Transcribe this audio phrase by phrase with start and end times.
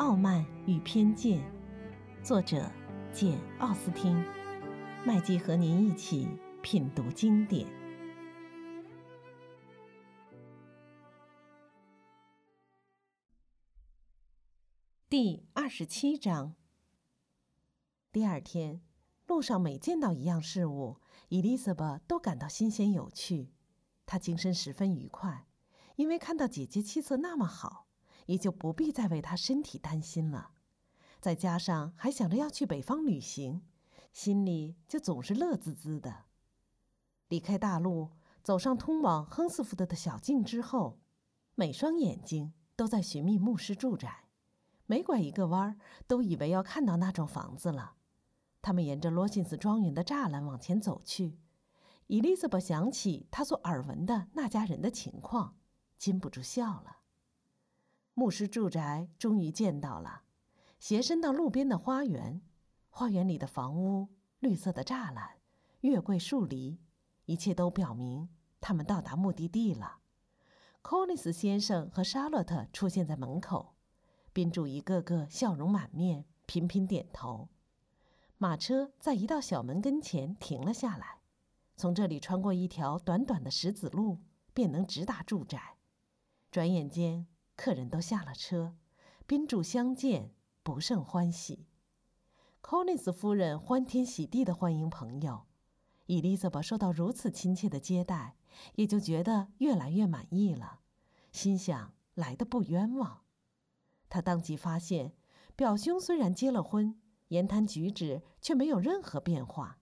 [0.00, 1.38] 傲慢与偏见》，
[2.24, 2.72] 作者
[3.12, 4.16] 简·奥斯汀。
[5.04, 6.26] 麦基和您一起
[6.62, 7.66] 品读经典。
[15.10, 16.54] 第二十七章。
[18.10, 18.80] 第二天，
[19.26, 20.96] 路上每见到一样事物，
[21.28, 23.52] 伊丽莎白都感到新鲜有趣。
[24.06, 25.46] 她精神十分愉快，
[25.96, 27.89] 因为看到姐姐气色那么好。
[28.30, 30.52] 也就不必再为他身体担心了，
[31.20, 33.62] 再加上还想着要去北方旅行，
[34.12, 36.26] 心里就总是乐滋滋的。
[37.26, 38.10] 离开大路，
[38.44, 41.00] 走上通往亨斯福德的小径之后，
[41.56, 44.26] 每双眼睛都在寻觅牧师住宅，
[44.86, 47.94] 每拐一个弯儿，都以为要看到那幢房子了。
[48.62, 51.36] 他们沿着罗辛斯庄园的栅栏往前走去，
[52.06, 55.56] 伊丽莎白想起她所耳闻的那家人的情况，
[55.98, 56.98] 禁不住笑了。
[58.14, 60.22] 牧师住宅终于见到了，
[60.78, 62.42] 斜伸到路边的花园，
[62.90, 64.08] 花园里的房屋、
[64.40, 65.38] 绿色的栅栏、
[65.80, 66.80] 月桂树篱，
[67.24, 68.28] 一切都表明
[68.60, 69.98] 他们到达目的地了。
[70.82, 73.74] 柯尼斯先生和莎洛特出现在门口，
[74.32, 77.48] 宾主一个个笑容满面，频频点头。
[78.38, 81.20] 马车在一道小门跟前停了下来，
[81.76, 84.18] 从这里穿过一条短短的石子路，
[84.52, 85.76] 便能直达住宅。
[86.50, 87.26] 转眼间。
[87.60, 88.74] 客人都下了车，
[89.26, 91.66] 宾主相见不胜欢喜。
[92.62, 95.42] 柯尼斯夫人欢天喜地地欢迎朋友，
[96.06, 98.34] 伊丽莎白受到如此亲切的接待，
[98.76, 100.80] 也就觉得越来越满意了，
[101.32, 103.24] 心想来的不冤枉。
[104.08, 105.12] 他当即发现，
[105.54, 109.80] 表兄虽然结了婚，言谈举止却没有任何变化，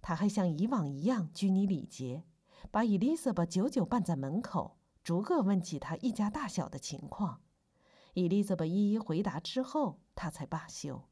[0.00, 2.24] 他还像以往一样拘泥礼节，
[2.72, 4.80] 把伊丽莎白久久伴在门口。
[5.02, 7.40] 逐个问起他一家大小的情况，
[8.14, 11.08] 伊丽莎白一一回答之后，他才罢休。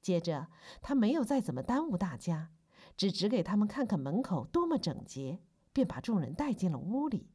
[0.00, 0.48] 接着，
[0.80, 2.52] 他没有再怎么耽误大家，
[2.96, 5.40] 只指给他们看看门口多么整洁，
[5.72, 7.30] 便把众人带进了屋里。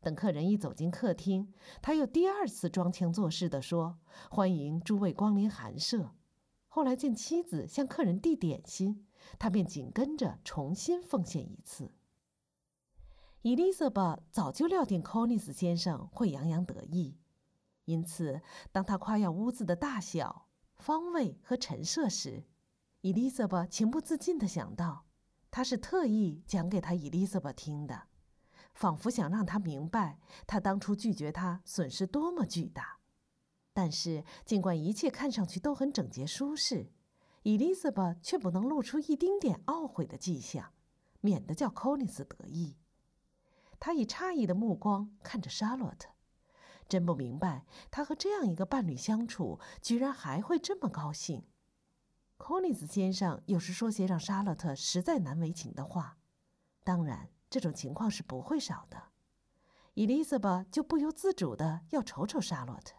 [0.00, 3.98] 等客人一走进客厅，他又第二次装腔作势地说
[4.30, 6.14] ：“欢迎诸位光临寒舍。”
[6.68, 9.06] 后来见妻子向客人递点心，
[9.38, 11.92] 他便紧跟着重新奉献一次。
[13.42, 17.16] 伊丽莎白早就料定柯尼斯先生会洋洋得意，
[17.84, 18.40] 因此
[18.72, 22.44] 当他夸耀屋子的大小、方位和陈设时，
[23.00, 25.06] 伊丽莎白情不自禁地想到，
[25.52, 28.08] 他是特意讲给他伊丽莎白听的，
[28.74, 32.98] 仿佛想让他明白他当初拒绝他损失多么巨大。
[33.72, 36.90] 但是，尽管一切看上去都很整洁舒适，
[37.44, 40.72] 伊丽莎白却不能露出一丁点懊悔的迹象，
[41.20, 42.76] 免得叫柯尼斯得意。
[43.80, 46.10] 他以诧异的目光看着莎洛特，
[46.88, 51.44] 真不明白他和这样一个伴侣相处，居然还会这么高兴。
[52.36, 56.18] 柯尼斯先生有时说些让莎洛特实在难为情的话，
[56.84, 59.04] 当然这种情况是不会少的。
[59.94, 62.94] 伊丽莎白就不由自主的要瞅瞅莎洛特。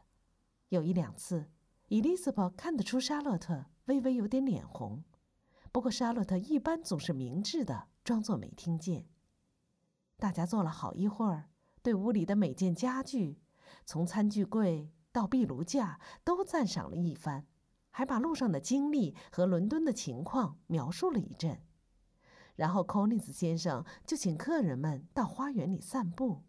[0.67, 1.49] 有一两次，
[1.87, 5.03] 伊丽莎白看得出莎洛特微微有点脸红，
[5.71, 9.07] 不过莎洛特一般总是明智的装作没听见。
[10.19, 11.45] 大家坐了好一会儿，
[11.81, 13.39] 对屋里的每件家具，
[13.85, 17.47] 从餐具柜到壁炉架，都赞赏了一番，
[17.89, 21.61] 还把路上的经历和伦敦的情况描述了一阵。
[22.57, 26.43] 然后，柯尼斯先生就请客人们到花园里散步。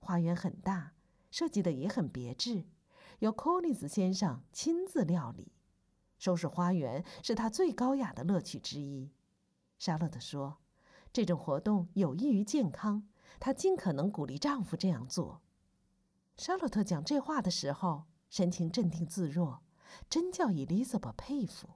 [0.00, 0.94] 花园很大，
[1.30, 2.66] 设计的也很别致，
[3.20, 5.52] 由柯尼斯先生亲自料理。
[6.18, 9.12] 收拾花园是他最高雅的乐趣之一。
[9.78, 10.58] 莎乐特说。
[11.18, 13.02] 这种活动有益于健康，
[13.40, 15.40] 她尽可能鼓励丈夫这样做。
[16.36, 19.58] 莎洛特讲这话的时候，神情镇定自若，
[20.08, 21.70] 真叫伊丽莎白佩服。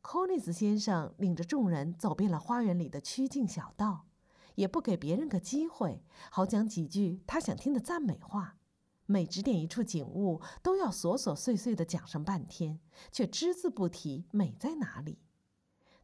[0.00, 4.06] 柯尼斯先生领着众人走遍了花园里的曲径小道，
[4.54, 8.58] 也不给别人个机会，好讲几句他想听的赞美话。
[9.06, 12.78] 每指点一处景物，都要琐琐碎碎的讲上半天，
[13.10, 15.18] 却只字不提美在哪里。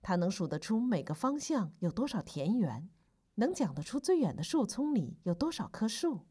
[0.02, 2.90] 他能数得出每个方向有多少田园，
[3.36, 6.26] 能讲得出最远的树丛里有多少棵树，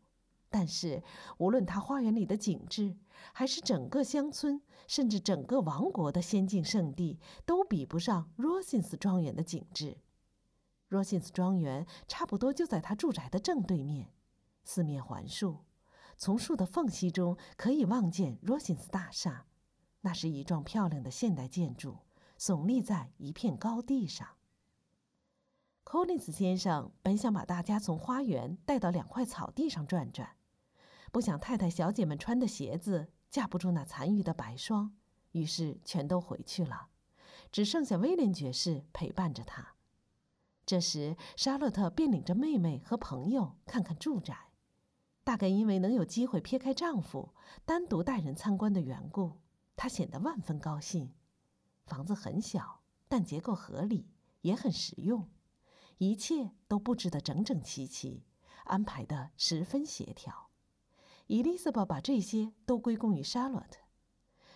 [0.49, 1.01] 但是
[1.37, 2.97] 无论他花园里的景致，
[3.33, 9.97] 还是整个乡村，甚至整个王国的仙境圣地，都比不上 Rosins 庄园的景致。
[10.89, 14.11] Rosins 庄园差不多就在他住宅的正对面，
[14.65, 15.59] 四面环树，
[16.17, 19.45] 从树的缝隙中可以望见 Rosins 大厦，
[20.01, 21.97] 那是一幢漂亮的现代建筑。
[22.41, 24.27] 耸立在一片高地上。
[25.83, 30.27] 柯林斯先生本想把大家从花园带到两块草地上转转，
[31.11, 34.95] 不想太太小姐们穿的鞋子架不住那残余的白霜，
[35.33, 36.87] 于是全都回去了，
[37.51, 39.75] 只剩下威廉爵士陪伴着他。
[40.65, 44.35] 这时，莎洛特便领着妹妹和朋友看看住宅。
[45.23, 47.35] 大概因为能有机会撇开丈夫，
[47.65, 49.33] 单独带人参观的缘故，
[49.75, 51.13] 她显得万分高兴。
[51.85, 54.07] 房子很小，但结构合理，
[54.41, 55.29] 也很实用，
[55.97, 58.23] 一切都布置得整整齐齐，
[58.65, 60.49] 安排得十分协调。
[61.27, 63.79] Elizabeth 把这些都归功于莎洛特。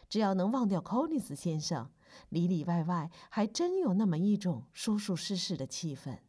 [0.08, 1.92] 只要能忘掉柯尼斯先生，
[2.30, 6.20] 里里外外还真有那么一种舒舒适适的气氛。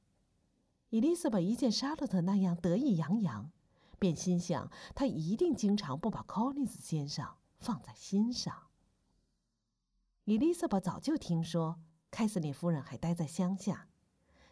[0.91, 3.51] Elizabeth 一见莎洛特那样得意洋洋。
[3.99, 7.27] 便心想，他一定经常不把 Collins 先生
[7.59, 8.66] 放在心上。
[10.27, 11.79] 伊丽莎白早就听说
[12.11, 13.87] 凯瑟琳夫人还待在乡下，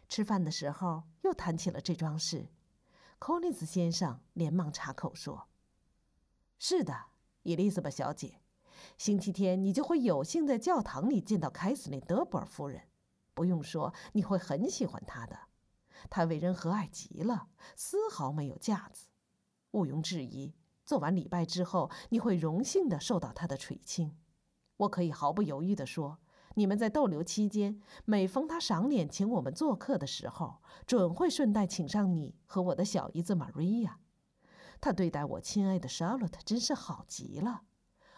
[0.07, 2.47] 吃饭的时候又谈起了这桩事。
[3.19, 5.49] Collins 先生连忙插口说
[6.57, 7.07] ：“是的，
[7.43, 8.39] 伊丽莎白小姐，
[8.97, 12.83] 星期天你就会有幸在教堂里见到凯瑟琳·德布尔夫人。
[13.33, 15.37] 不用说，你会很喜欢她的。
[16.09, 19.07] 她为人和蔼极了，丝毫没有架子。”
[19.71, 20.55] 毋庸置疑，
[20.85, 24.17] 做完礼拜之后，你会荣幸的受到她的垂青。
[24.77, 26.17] 我可以毫不犹豫地说，
[26.55, 33.99] 你们在逗留期间，每逢他赏脸请我们做客的时候，准会顺带请上你和我的小姨子玛瑞亚。
[34.81, 37.63] 他对待我亲爱的 Charlotte 真是好极了。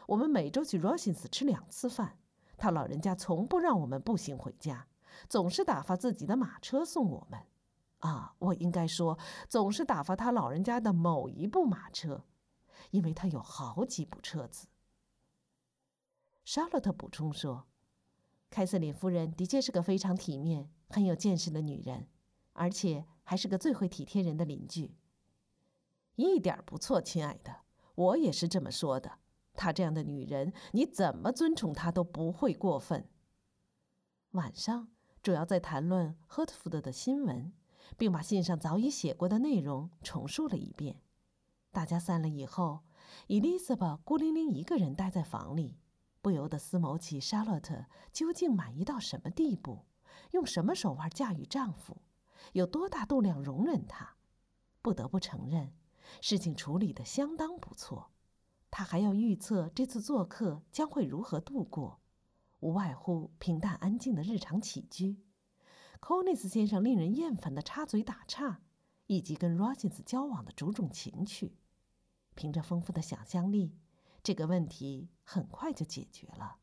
[0.07, 2.17] 我们每周去 Rosins 吃两次饭，
[2.57, 4.87] 他老人家从不让我们步行回家，
[5.29, 7.41] 总是打发自己的马车送我们。
[7.99, 9.17] 啊，我应该说，
[9.47, 12.23] 总是打发他老人家的某一部马车，
[12.91, 14.67] 因为他有好几部车子。
[16.47, 17.67] 莎洛特补充说
[18.49, 22.07] ：“凯瑟琳夫人的确是个非常体面、很有见识的女人，
[22.53, 24.95] 而且还是个最会体贴人的邻居。”
[26.15, 27.63] 一点不错，亲爱的，
[27.95, 29.19] 我也是这么说的。
[29.55, 33.09] 她这样的女人，你怎么尊崇她都不会过分。
[34.31, 34.87] 晚上
[35.21, 37.51] 主要在谈论赫特福德的新闻。
[37.97, 41.01] 并把信上早已写过的内容重述了一遍。
[41.71, 42.81] 大家散了以后，
[43.27, 45.77] 伊丽莎白孤零零一个人待在房里，
[46.27, 49.85] 不由得思谋起莎洛特究竟满意到什么地步，
[50.31, 52.01] 用什么手腕驾驭丈夫，
[52.51, 54.17] 有多大度量容忍他。
[54.81, 55.71] 不得不承认，
[56.19, 58.11] 事情处理得相当不错。
[58.69, 62.01] 他还要预测这次做客将会如何度过，
[62.59, 65.23] 无外乎平淡安静的日常起居。
[66.01, 68.59] 科尼斯先生令人厌烦的插嘴打岔，
[69.05, 71.55] 以及跟 Rosins 交往的种种情趣，
[72.35, 73.77] 凭着丰富的想象力，
[74.27, 76.57] 这个问题很快就解决了。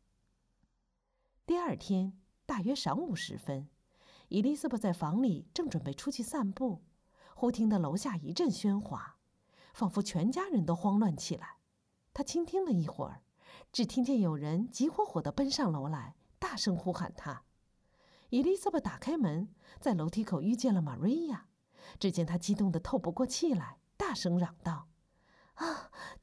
[1.47, 3.71] 第二天大约晌午时分，
[4.29, 6.83] 伊丽莎白在房里正准备出去散步，
[7.35, 9.17] 忽听得楼下一阵喧哗，
[9.73, 11.57] 仿佛全家人都慌乱起来。
[12.13, 13.23] 她倾听了一会儿，
[13.73, 17.45] 只听见有人急火火地奔上楼来，大声呼喊她。
[18.29, 19.49] 伊丽莎白打开门，
[19.81, 21.49] 在楼梯口遇见了玛瑞亚。
[21.99, 24.89] 只见她激动得透不过气来，大声嚷道：“，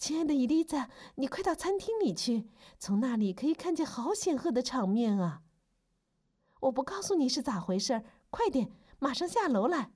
[0.02, 2.50] 亲爱的伊丽莎，你快到餐厅里去，
[2.80, 5.44] 从那里可以看见好显赫的场面啊！”
[6.62, 9.92] 我不告诉你是咋回事，快点，马上下楼来。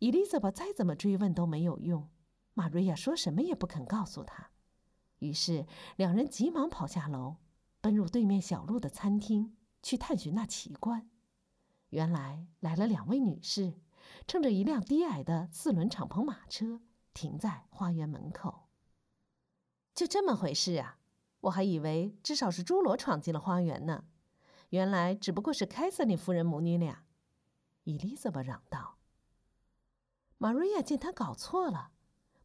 [0.00, 2.10] 伊丽莎白再怎么追问都没有用，
[2.54, 4.50] 玛瑞亚说什么也不肯告诉她。
[5.20, 7.36] 于是两人急忙跑下楼，
[7.80, 9.56] 奔入对面小路的餐厅。
[9.84, 11.08] 去探寻那奇观，
[11.90, 13.74] 原来来了两位女士，
[14.26, 16.80] 乘着一辆低矮的四轮敞篷马车
[17.12, 18.63] 停在花园门口。
[19.94, 20.98] 就这么回事啊！
[21.42, 24.04] 我还以为至少是侏罗闯进了花园呢，
[24.70, 27.04] 原来只不过是凯瑟琳夫人母女俩。
[27.84, 28.96] 伊丽莎白嚷道。
[30.38, 31.92] 玛瑞亚见他搞错了，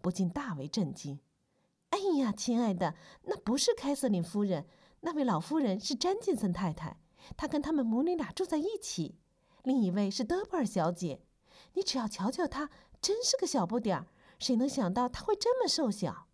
[0.01, 1.20] 不禁大为震惊。
[1.89, 4.68] “哎呀，亲爱的，那不是凯瑟琳夫人，
[5.01, 7.00] 那位老夫人是詹金森太太。”
[7.36, 9.18] 她跟他们母女俩住在一起，
[9.63, 11.24] 另一位是德布尔小姐。
[11.74, 12.70] 你只要瞧瞧她，
[13.01, 14.08] 真是个小不点儿。
[14.38, 16.29] 谁能想到她会这么瘦小？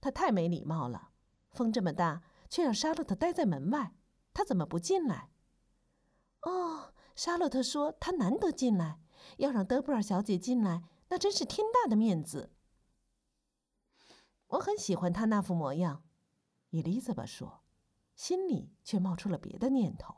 [0.00, 1.10] 他太没礼貌了，
[1.50, 3.94] 风这么大，却让莎洛特待在门外。
[4.32, 5.30] 他怎么不进来？
[6.42, 9.00] 哦，莎洛特说他难得进来，
[9.38, 12.52] 要让德布尔小姐进来，那真是天大的面子。
[14.48, 16.02] 我很喜欢她那副模样，
[16.70, 17.62] 伊丽莎白说。
[18.16, 20.16] 心里却冒出了别的念头。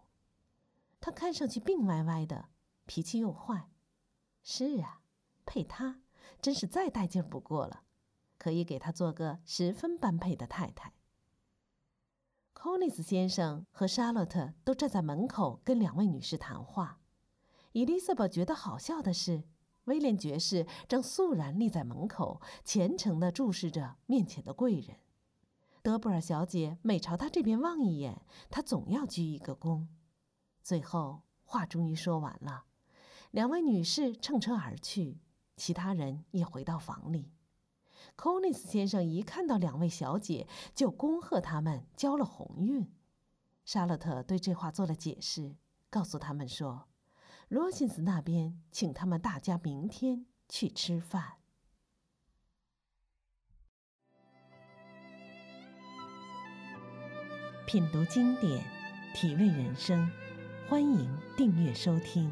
[1.00, 2.48] 他看上去病歪歪的，
[2.84, 3.70] 脾气又坏。
[4.42, 5.02] 是啊，
[5.46, 6.02] 配他
[6.40, 7.81] 真是再带劲不过了，
[8.42, 10.92] 可以给他做个十分般配的太太。
[12.52, 16.98] 科尼斯先生和沙洛特都站在门口跟两位女士谈话。
[17.70, 19.44] 伊丽莎白觉得好笑的是，
[19.84, 24.96] 威廉爵士正肃然立在门口，虔诚地注视着面前的贵人，
[25.80, 29.86] 德布尔小姐每朝他这边望一眼，他总要鞠一个躬。
[30.64, 32.64] 最后，话终于说完了，
[33.30, 35.20] 两位女士乘车而去，
[35.56, 37.30] 其他人也回到房里。
[38.22, 42.88] 寇尼斯先生一看到两位小姐，就恭贺他们交了鸿运。
[43.64, 45.56] 沙勒特对这话做了解释，
[45.90, 46.86] 告诉他们说，
[47.48, 51.38] 罗辛斯那边请他们大家明天去吃饭。
[57.66, 58.64] 品读经典，
[59.16, 60.08] 体味人生，
[60.68, 62.30] 欢迎订阅收听。